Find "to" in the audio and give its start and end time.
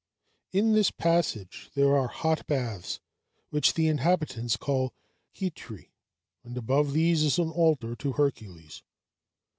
7.97-8.13